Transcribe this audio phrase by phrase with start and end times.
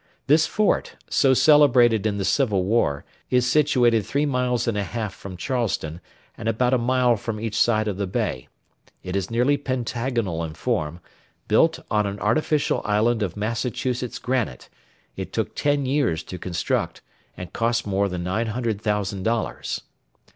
[0.25, 5.13] This fort, so celebrated in the civil war, is situated three miles and a half
[5.13, 6.01] from Charleston,
[6.35, 8.47] and about a mile from each side of the bay:
[9.03, 11.01] it is nearly pentagonal in form,
[11.47, 14.69] built on an artificial island of Massachusetts granite;
[15.15, 17.03] it took ten years to construct
[17.37, 19.81] and cost more than 900,000 dollars.